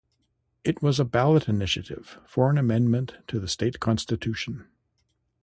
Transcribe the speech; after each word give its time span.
It 0.63 0.81
was 0.81 0.99
a 0.99 1.05
ballot 1.05 1.47
initiative 1.47 2.17
for 2.25 2.49
an 2.49 2.57
amendment 2.57 3.17
to 3.27 3.39
the 3.39 3.47
state 3.47 3.79
constitution. 3.79 4.67